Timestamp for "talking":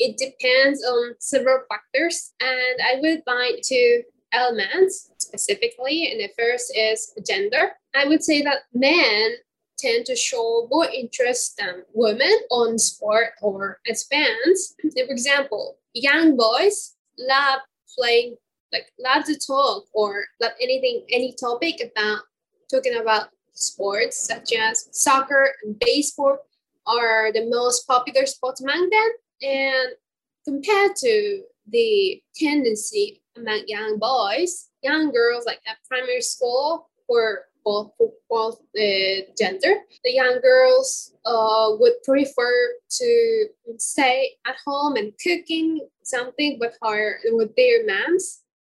22.70-22.96